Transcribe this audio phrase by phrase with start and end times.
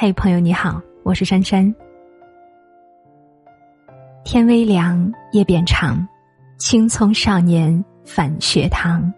[0.00, 1.74] 嘿，朋友你好，我是珊珊。
[4.24, 6.06] 天微凉，夜变长，
[6.56, 9.12] 青葱少年返学堂。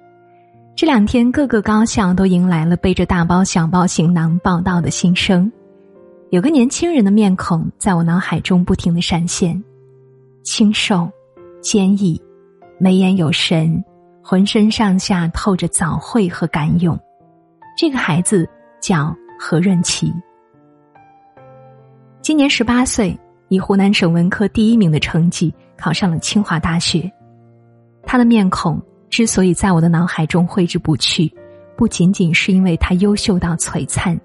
[0.75, 5.53] 这两天，各个高校都迎来了背着大包小包行囊报道的新生。
[6.31, 9.63] 有个年轻人的面孔在我脑海中不停的闪现，
[10.45, 11.07] 清瘦、
[11.61, 12.19] 坚毅、
[12.79, 13.85] 眉眼有神，
[14.23, 16.99] 浑身上下透着早慧和敢勇。
[17.77, 18.49] 这个孩子
[18.81, 20.11] 叫何润琪。
[22.31, 27.11] 今年十八岁，以湖南省文科第一名的成绩考上了清华大学。
[28.05, 31.29] 他的面孔之所以在我的脑海中挥之不去，
[31.77, 34.17] 不仅仅是因为他优秀到璀璨，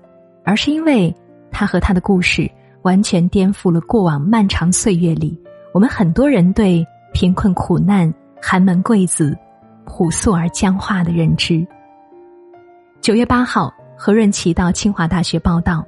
[0.43, 1.11] 而是因为
[1.49, 2.47] 他和他的故事
[2.83, 5.35] 完全颠覆了过往漫长岁月里
[5.73, 9.35] 我们很多人对贫困苦难、寒门贵子、
[9.83, 11.65] 朴素而僵化的认知。
[13.01, 15.83] 九月八号，何润琪到清华大学报道。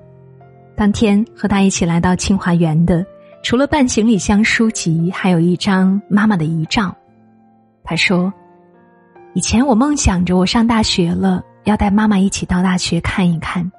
[0.78, 3.04] 当天和他一起来到清华园的，
[3.44, 6.96] 除了半行李箱书籍，还有一张妈妈的遗照。
[7.84, 8.32] 他说
[9.34, 13.72] ：“以前我梦想着我上大学了，要带妈妈一起到大学看一看。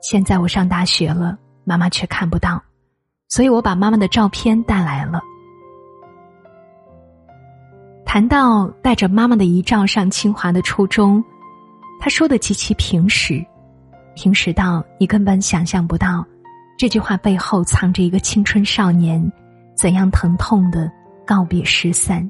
[0.00, 2.60] 现在我上大学了，妈妈却看不到，
[3.28, 5.20] 所以我把妈妈的照片带来了。”
[8.04, 11.22] 谈到带着妈妈的遗照上清华的初衷，
[12.00, 13.40] 他说的极其平实，
[14.16, 16.26] 平实到你根本想象不到。
[16.82, 19.32] 这句话背后藏着一个青春少年
[19.76, 20.90] 怎样疼痛的
[21.24, 22.28] 告别失散。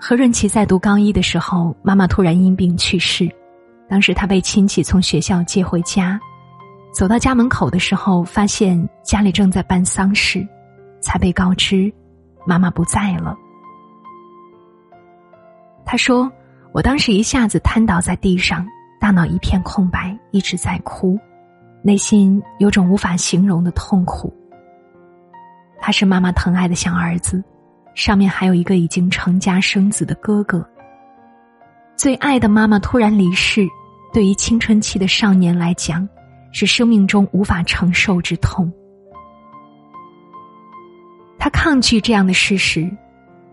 [0.00, 3.28] 何润琪在读高一的时候，妈妈突然因病去世，
[3.90, 6.16] 当时他被亲戚从学校接回家，
[6.94, 10.46] 走到家门口的时候，发现家里正在办丧事，
[11.00, 11.92] 才被告知
[12.46, 13.36] 妈妈不在了。
[15.84, 16.30] 他说
[16.70, 18.64] ：“我当时一下子瘫倒在地上，
[19.00, 21.18] 大脑一片空白，一直在哭。”
[21.82, 24.32] 内心有种无法形容的痛苦。
[25.80, 27.42] 他是妈妈疼爱的小儿子，
[27.94, 30.68] 上面还有一个已经成家生子的哥哥。
[31.96, 33.66] 最爱的妈妈突然离世，
[34.12, 36.08] 对于青春期的少年来讲，
[36.52, 38.72] 是生命中无法承受之痛。
[41.38, 42.90] 他抗拒这样的事实，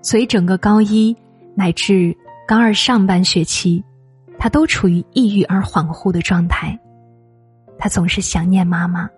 [0.02, 1.16] 所以整个高一
[1.56, 2.16] 乃至
[2.48, 3.84] 高二上半学期，
[4.40, 6.78] 他都处于抑郁而恍惚的状态。
[7.78, 9.10] 他总是想念妈妈，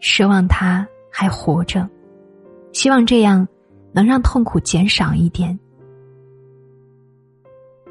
[0.00, 1.88] 奢望她还活着，
[2.72, 3.46] 希望这样
[3.92, 5.58] 能让痛苦减少一点。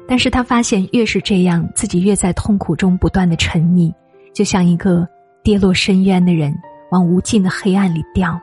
[0.06, 3.90] 但是他发现，越是这样，自己越在痛苦中不断的沉溺，
[4.34, 5.08] 就像一个
[5.42, 6.54] 跌落深渊的人
[6.90, 8.38] 往无尽的黑暗里掉。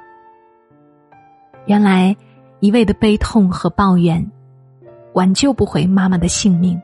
[1.68, 2.16] 原来，
[2.60, 4.26] 一味的悲痛和抱怨，
[5.14, 6.82] 挽救不回妈妈的性命，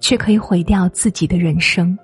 [0.00, 1.98] 却可以毁掉自己的人生。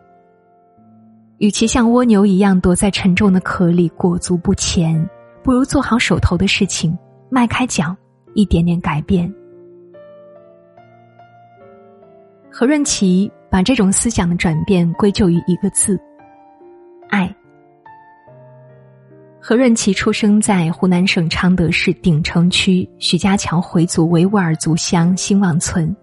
[1.38, 5.08] 与其像蜗牛一样躲在沉重的壳里裹足不前，
[5.40, 6.98] 不如做好手头的事情，
[7.30, 7.96] 迈开脚，
[8.34, 9.32] 一点点改变。
[12.50, 15.96] 何润琪把这种思想的转变归咎于一个字：
[17.08, 17.32] 爱。
[19.40, 25.94] 何润琪出生在湖南省常德市鼎城区徐家桥回族维吾尔族乡兴旺村。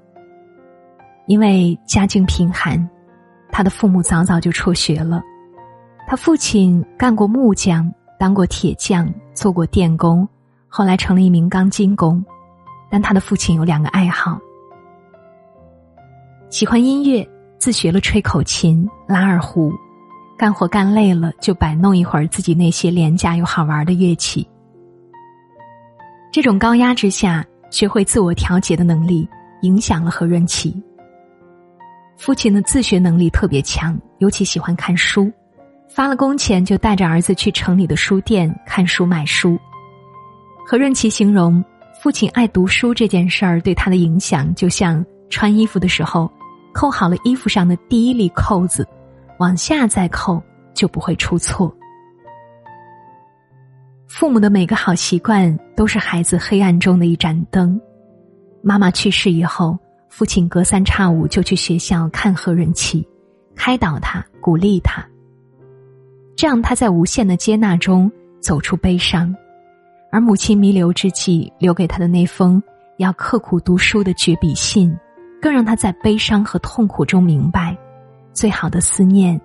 [1.28, 2.90] 因为家境贫寒。
[3.58, 5.24] 他的父母早早就辍学了，
[6.10, 7.90] 他父亲干过木匠，
[8.20, 10.28] 当过铁匠，做过电工，
[10.68, 12.22] 后来成了一名钢筋工。
[12.92, 14.38] 但他的父亲有两个爱好：
[16.50, 17.26] 喜欢音乐，
[17.58, 19.72] 自学了吹口琴、拉二胡；
[20.38, 24.46] 干活干累了，就摆弄一会儿自己那些廉价又好玩的乐器。
[26.30, 29.26] 这种高压之下学会自我调节的能力，
[29.62, 30.76] 影响了何润琪。
[32.18, 35.32] 父亲的自学能力特别强，尤其喜欢看书，
[35.90, 39.60] 发了工钱就带着儿子去城里的书店看书买书。
[40.66, 41.64] 何润琪形容
[42.02, 46.32] 父亲爱读书这件事儿对他的影响，就像穿衣服的时候，
[46.74, 48.88] 扣好了衣服上的第一粒扣子，
[49.38, 50.42] 往下再扣
[50.74, 51.76] 就不会出错。
[54.08, 57.80] 父母的每个好习惯都是孩子黑暗中的一盏灯。
[58.64, 59.78] 妈妈去世以后。
[60.16, 63.06] 父亲隔三差五就去学校看何润琪，
[63.54, 65.06] 开导他，鼓励他。
[66.38, 68.10] 这样他在无限的接纳中
[68.40, 69.36] 走出悲伤，
[70.14, 72.64] 而母亲弥留之际留给他的那封
[72.96, 74.98] 要刻苦读书的绝笔信，
[75.42, 77.78] 更让他在悲伤和痛苦中明白，
[78.32, 79.38] 最好的思念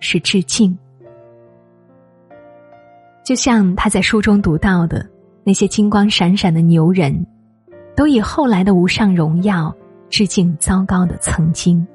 [0.00, 0.76] 是致敬。
[3.24, 5.08] 就像他在书中读到的
[5.44, 7.26] 那些金光闪闪的牛人，
[7.96, 9.74] 都以后来的无上荣耀。
[10.10, 11.86] 致敬糟糕的曾经。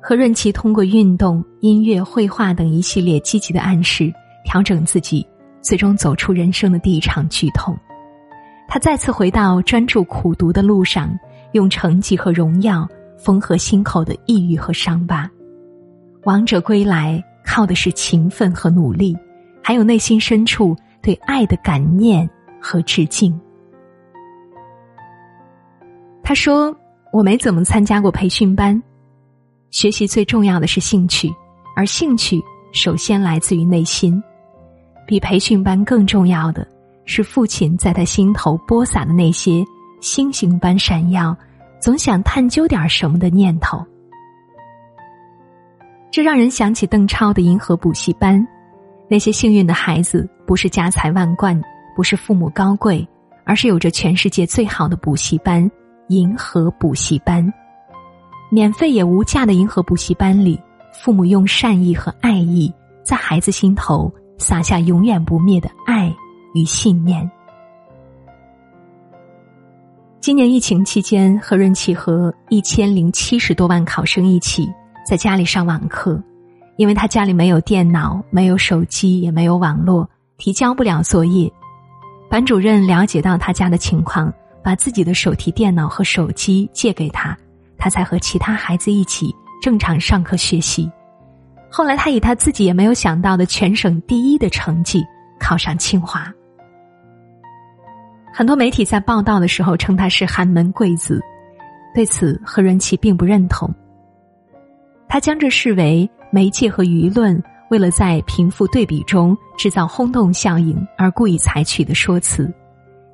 [0.00, 4.12] 何润琪通过运动、音乐、绘画等一系列积极的暗示，
[4.44, 5.26] 调整自己，
[5.60, 7.76] 最终走出人生的第一场剧痛。
[8.68, 11.10] 他再次回到专注苦读的路上，
[11.52, 12.88] 用成绩和荣耀
[13.18, 15.30] 缝合心口的抑郁和伤疤。
[16.24, 19.16] 王者归来，靠的是勤奋和努力，
[19.62, 22.28] 还有内心深处对爱的感念
[22.60, 23.38] 和致敬。
[26.22, 26.74] 他说
[27.14, 28.82] ：“我没怎么参加过培训班。”
[29.70, 31.32] 学习最重要的是兴趣，
[31.76, 34.20] 而兴趣首先来自于内心。
[35.06, 36.66] 比培训班更重要的
[37.04, 39.64] 是父亲在他心头播撒的那些
[40.00, 41.36] 星星般闪耀、
[41.80, 43.80] 总想探究点什么的念头。
[46.10, 48.44] 这让人想起邓超的银河补习班。
[49.06, 51.60] 那些幸运的孩子，不是家财万贯，
[51.94, 53.06] 不是父母高贵，
[53.44, 55.70] 而是有着全世界最好的补习班——
[56.08, 57.52] 银河补习班。
[58.50, 60.60] 免费也无价的银河补习班里，
[60.92, 62.72] 父母用善意和爱意，
[63.02, 66.14] 在孩子心头撒下永远不灭的爱
[66.54, 67.28] 与信念。
[70.20, 74.66] 今年疫情期间，何润琪和一千零七十多万考生一起
[75.06, 76.22] 在家里上网课，
[76.76, 80.08] 因为他家里没有电脑、没有手机、也没有网络，
[80.38, 81.52] 提交不了作业。
[82.30, 84.32] 班主任了解到他家的情况，
[84.64, 87.36] 把自己的手提电脑和手机借给他。
[87.76, 90.90] 他才和其他孩子一起正常上课学习。
[91.70, 95.04] 后来，他以他自己也没有想到的全省第一的成绩
[95.38, 96.32] 考上清华。
[98.32, 101.20] 很多媒体在报道的时候称他是寒门贵子，
[101.94, 103.72] 对此何润琪并不认同。
[105.08, 107.40] 他将这视为媒介和舆论
[107.70, 112.52] 为了在贫富对比中制造轰动效应而故意采取的说辞。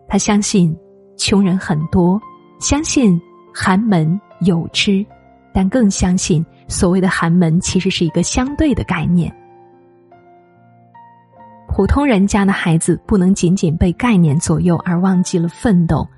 [0.09, 0.75] 他相信
[1.21, 2.21] 穷人很多，
[2.59, 3.21] 相信
[3.55, 4.19] 寒门。
[4.41, 5.05] 有之，
[5.53, 9.31] 但更相信所谓的寒门其实是一个相对的概念。
[11.69, 16.09] 普通人家的孩子不能仅仅被概念左右而忘记了奋斗，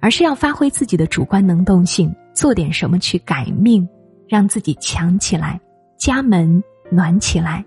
[0.00, 3.86] 而是要发挥自己的主观能动性，做点什么去改命，
[4.26, 5.60] 让自己强起来，
[5.98, 7.62] 家门暖起来。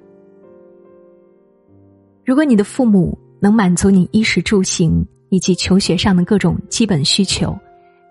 [2.26, 7.58] 如果你的父母能满足你衣食住行以及求学上的各种基本需求。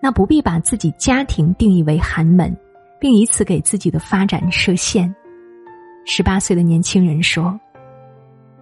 [0.01, 2.55] 那不必把自己家庭定义为寒门，
[3.01, 5.13] 并以此给自己的发展设限。
[6.05, 7.59] 十八岁的年轻人说：“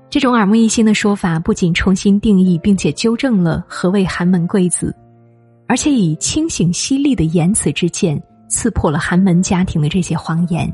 [0.09, 4.95] 这种耳目一新的说法，不仅重新定义并且纠正了何谓寒门贵子，
[5.67, 8.19] 而且以清醒犀利的言辞之剑
[8.49, 10.67] 刺破了寒门家庭的这些谎言。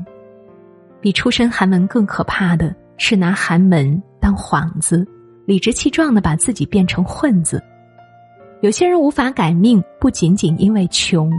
[1.02, 5.06] 比出身寒门更可怕的是拿寒门当幌子，
[5.44, 7.62] 理直气壮的把自己变成混子。”
[8.64, 11.30] 有些人无法改命，不仅仅因为穷，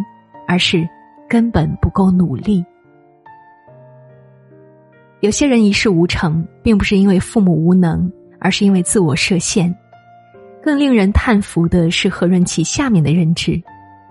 [0.47, 0.87] 而是
[1.27, 2.63] 根本不够努力。
[5.21, 9.75] 有些人一事无成，并不是因为父母无能，而是因为自我设限。
[10.61, 13.59] 更令人叹服的是何润琪下面的认知。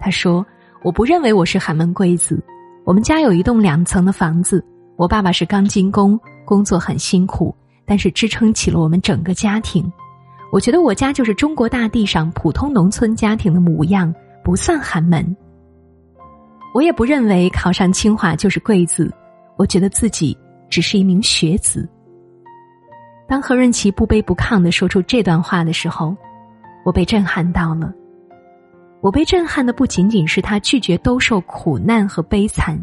[0.01, 0.45] 他说
[0.83, 2.43] ：“我不认为我是寒门贵子。
[2.85, 4.61] 我们家有一栋两层的房子，
[4.97, 7.55] 我爸爸是钢筋工，工作很辛苦，
[7.87, 9.89] 但是支撑起了我们整个家庭。”
[10.55, 14.15] 我觉得我家就是中国大地上普通农村家庭的模样，
[14.45, 15.37] 不算寒门。
[16.73, 19.13] 我也不认为考上清华就是贵子，
[19.56, 20.39] 我觉得自己
[20.70, 21.89] 只是一名学子。
[23.27, 26.17] 当何润琪不卑不亢的说出这段话的时候，
[26.84, 27.93] 我被震撼到了。
[29.01, 32.81] 我被震撼的不仅仅是他拒绝兜售苦难和悲惨，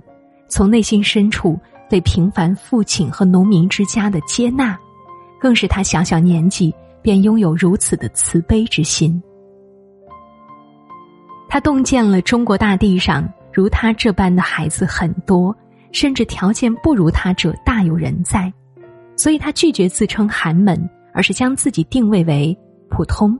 [0.49, 1.57] 从内心深处
[1.89, 4.77] 对平凡父亲和农民之家的接纳，
[5.39, 6.75] 更是他小小年纪。
[7.01, 9.21] 便拥有如此的慈悲之心，
[11.49, 15.55] 他洞见了中国大地上如他这般的孩子很多，
[15.91, 18.51] 甚至条件不如他者大有人在，
[19.15, 22.57] 所以他拒绝自称寒门，而是将自己定位为
[22.89, 23.37] 普通。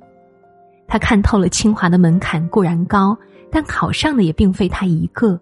[0.87, 3.17] 他看透了清华的门槛固然高，
[3.49, 5.39] 但考上的也并非他一个，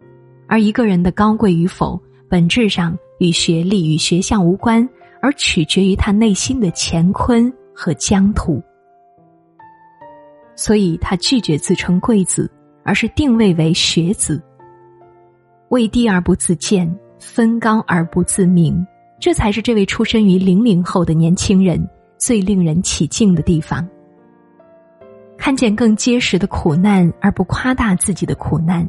[0.48, 2.00] 而一个人的高贵与否，
[2.30, 4.88] 本质上与学历与学校无关，
[5.24, 7.52] 而取决于他内心的乾坤。
[7.82, 8.62] 和疆土，
[10.54, 12.52] 所以他拒绝自称贵子，
[12.84, 14.44] 而是定位为学子。
[15.70, 18.86] 位低而不自见，分高而不自明，
[19.18, 21.82] 这才是这位出身于零零后的年轻人
[22.18, 23.88] 最令人起敬的地方。
[25.38, 28.86] 看见更结实的苦难而不夸大自己的苦难，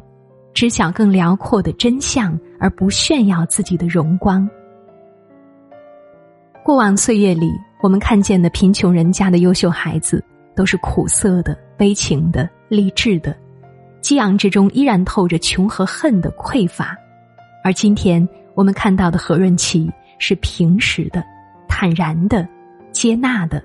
[0.53, 4.45] 知晓更辽阔的真相而不炫耀自己的荣光。
[6.61, 7.49] 过往岁月里。
[7.81, 10.23] 我们看见的贫穷人家的优秀孩子，
[10.55, 13.35] 都是苦涩的、悲情的、励志的，
[14.01, 16.95] 激昂之中依然透着穷和恨的匮乏。
[17.63, 21.23] 而今天，我们看到的何润琪是平实的、
[21.67, 22.47] 坦然的、
[22.91, 23.63] 接纳的，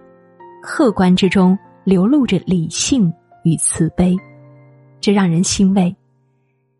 [0.62, 3.12] 客观之中流露着理性
[3.44, 4.16] 与慈悲，
[4.98, 5.94] 这让人欣慰。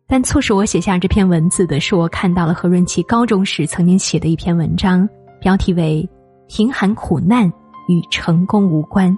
[0.07, 5.07] 但促使我写下这篇文字的是，我看到了何润琪高中时曾经写的一篇文章，
[5.39, 6.07] 标题为
[6.47, 7.51] 《贫寒苦难
[7.87, 9.11] 与成功无关》。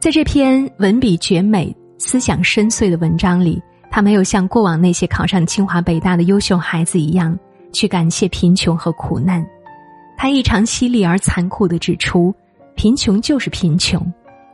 [0.00, 7.38] 在这篇文笔绝美、思想深邃的文章里，他没有像过往那些考上清华北大的优秀孩子一样
[7.72, 9.46] 去感谢贫穷和苦难，
[10.16, 12.34] 他异常犀利而残酷的指出，
[12.74, 14.00] 贫穷就是贫穷，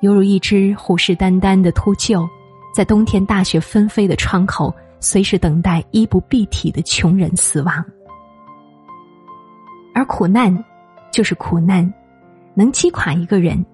[0.00, 2.28] 犹如一只虎视眈眈的秃鹫。
[2.72, 7.84] 在冬天大雪纷飞的窗口，随时等待衣不蔽体的穷人死亡。
[9.94, 10.64] 而苦难，
[11.10, 11.92] 就是苦难，
[12.54, 13.64] 能击垮一个人、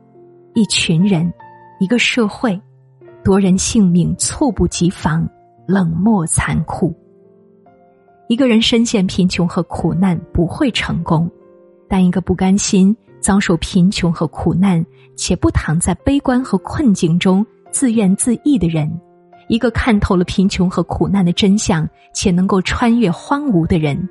[0.54, 1.32] 一群人、
[1.78, 2.60] 一个社会，
[3.22, 5.28] 夺人性命，猝不及防，
[5.66, 6.94] 冷漠残酷。
[8.28, 11.30] 一个人深陷贫穷和苦难不会成功，
[11.88, 14.84] 但一个不甘心遭受贫穷和苦难，
[15.16, 17.46] 且不躺在悲观和困境中。
[17.72, 18.90] 自怨自艾的人，
[19.48, 24.08] 一个看透了贫穷和苦难的真相，且能够穿越荒芜的人，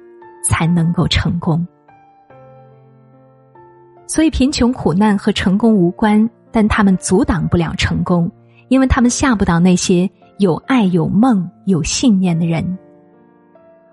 [0.47, 1.65] 才能够成功。
[4.07, 8.31] 所以，贫穷苦难和成功无关，但他们阻挡不了成功，
[8.67, 12.77] 因为他们吓不倒那些有爱、有梦、有信念的人。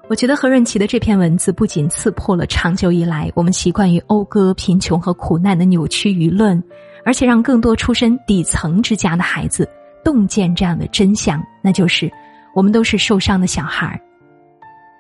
[0.09, 6.63] 我觉得何润琪的这篇文字不仅刺破了长久以来我们习惯于讴歌贫穷和苦难的扭曲舆论。
[7.05, 9.69] 而且让更多出身底层之家的孩子
[10.05, 12.09] 洞见这样的真相，那就是
[12.55, 14.01] 我们都是受伤的小孩。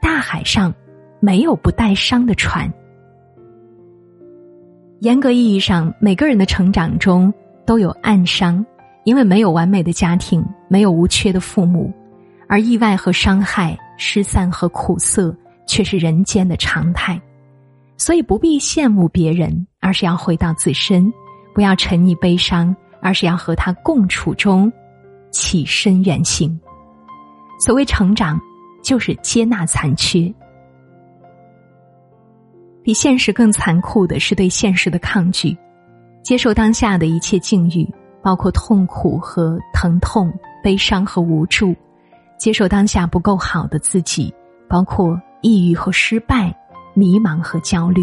[0.00, 0.74] 大海上
[1.20, 2.68] 没有不带伤的船。
[5.02, 7.34] 严格意义上，每个人的成长中
[7.66, 8.64] 都有暗伤，
[9.02, 11.92] 因为没有完美的家庭，没有无缺的父母，
[12.48, 17.20] 而意外和伤害、失散和苦涩却是人间的常态。
[17.96, 21.12] 所以不必羡慕别人，而是要回到自身。
[21.52, 24.72] 不要沉溺悲伤，而是要和他共处中
[25.32, 26.56] 起身远行。
[27.58, 28.40] 所谓成长，
[28.84, 30.32] 就是接纳残缺。
[32.82, 35.56] 比现实更残酷的是对现实的抗拒，
[36.22, 37.88] 接受当下的一切境遇，
[38.22, 41.74] 包括痛苦和疼痛、悲伤和无助；
[42.38, 44.32] 接受当下不够好的自己，
[44.68, 46.54] 包括抑郁和失败、
[46.94, 48.02] 迷茫和焦虑。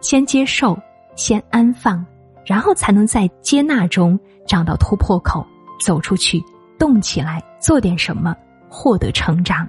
[0.00, 0.78] 先接受，
[1.16, 2.04] 先安放。
[2.46, 5.46] 然后才能在接纳中找到突破口，
[5.78, 6.42] 走出去，
[6.78, 8.34] 动起来，做点什么，
[8.68, 9.68] 获得成长。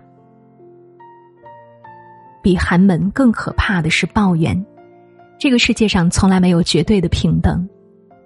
[2.42, 4.66] 比寒门更可怕的是抱怨。
[5.40, 7.68] 这个世界上从来没有绝对的平等。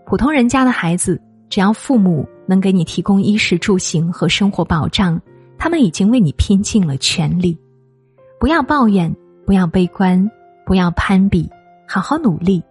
[0.06, 1.20] 普通人家的孩子，
[1.50, 5.20] 只要父母能给你提供衣食住行和生活保障，
[5.58, 7.58] 他们已经为你拼尽了全力。
[8.40, 10.30] 不要抱怨，不要悲观，
[10.66, 11.50] 不要攀比，
[11.88, 12.62] 好好努力。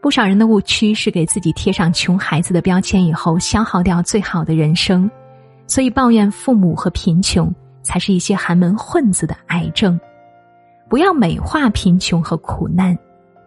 [0.00, 5.10] 不少人的误区是给自己贴上穷孩子的标签，以后消耗掉最好的人生，
[5.66, 9.98] 所以抱怨父母和贫穷，才是一些寒门混子的癌症。
[10.88, 12.96] 不要美化贫穷和苦难，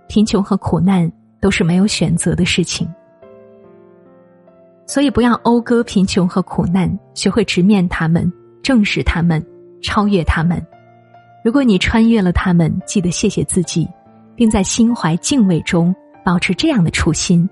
[0.07, 2.87] 贫穷和苦难都是没有选择的事情。
[4.85, 8.31] 所以不要讴歌贫穷和苦难，学会直面他们，
[8.61, 9.43] 正视他们，
[9.81, 10.65] 超越他们。
[11.43, 13.87] 如果你穿越了他们，记得谢谢自己，
[14.35, 15.93] 并在心怀敬畏中。
[16.23, 17.49] 保持这样的初心，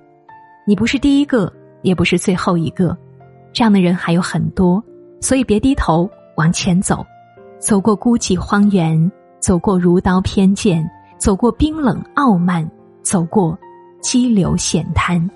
[0.63, 2.95] 你不是第一个，也不是最后一个，
[3.51, 4.83] 这样的人还有很多，
[5.19, 7.03] 所以别低头往前走，
[7.57, 9.11] 走过孤寂荒原，
[9.49, 10.87] 走过如刀偏见，
[11.17, 12.69] 走过冰冷傲慢，
[13.01, 13.57] 走过
[13.99, 15.27] 激流险滩，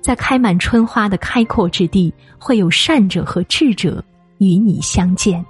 [0.00, 4.02] 在开满春花的开阔之地，会有善者和智者
[4.38, 5.46] 与你相见。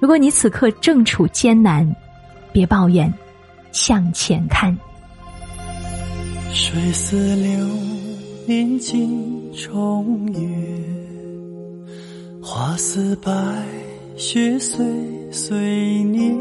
[0.00, 1.86] 如果你此刻正处艰难，
[2.50, 3.12] 别抱怨，
[3.72, 4.74] 向前看。
[6.50, 7.68] 水似流
[8.46, 10.40] 年尽重月，
[12.42, 13.30] 花似白
[14.16, 14.82] 雪岁
[15.30, 16.34] 岁年。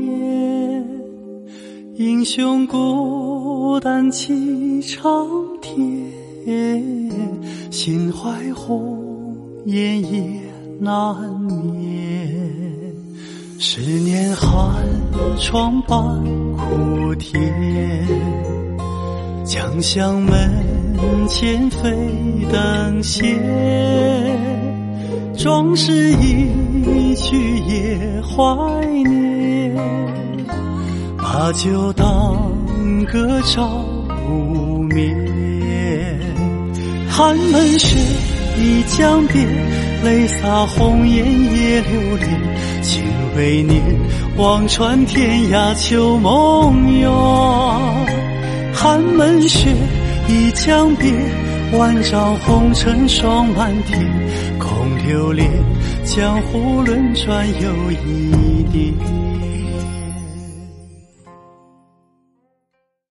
[1.96, 5.28] 英雄孤单弃长
[5.62, 6.10] 天，
[7.70, 10.40] 心怀红颜也
[10.80, 12.32] 难眠。
[13.60, 14.74] 十年寒
[15.38, 15.98] 窗半
[16.56, 17.54] 苦甜。
[19.44, 21.88] 将相门前飞
[22.52, 23.38] 灯歇，
[25.38, 26.48] 壮士一
[27.16, 29.76] 去也怀念。
[31.18, 32.06] 把酒当
[33.12, 33.84] 歌照
[34.30, 35.16] 无眠，
[37.10, 37.98] 寒门雪
[38.58, 39.46] 已将别，
[40.04, 42.30] 泪洒红颜也留恋。
[42.82, 43.04] 情
[43.36, 43.82] 未念，
[44.38, 47.10] 望穿天涯秋梦远。
[48.74, 49.70] 寒门雪
[50.30, 51.12] 已将别，
[51.78, 54.00] 万丈红尘霜满天。
[54.58, 54.70] 空
[55.06, 55.50] 留恋，
[56.06, 59.25] 江湖轮船又一地。